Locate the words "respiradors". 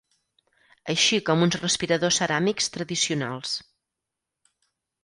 1.61-2.19